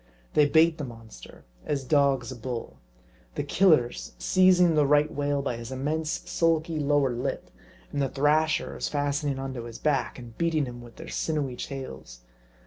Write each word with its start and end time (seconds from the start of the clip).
They 0.33 0.47
bait 0.47 0.79
the 0.79 0.83
mon 0.83 1.11
ster, 1.11 1.45
as 1.63 1.83
dogs 1.83 2.31
a 2.31 2.35
bull. 2.35 2.79
The 3.35 3.43
Killers 3.43 4.13
seizing 4.17 4.73
the 4.73 4.87
Right 4.87 5.13
whale 5.13 5.43
by 5.43 5.57
his 5.57 5.71
immense, 5.71 6.23
sulky 6.27 6.79
lower 6.79 7.11
lip, 7.13 7.51
and 7.91 8.01
the 8.01 8.09
Thrashers 8.09 8.89
fastening 8.89 9.37
on 9.37 9.53
to 9.53 9.65
his 9.65 9.77
back, 9.77 10.17
and 10.17 10.35
beating 10.39 10.65
him 10.65 10.81
with 10.81 10.95
their 10.95 11.07
sinewy 11.09 11.55
tails. 11.55 12.21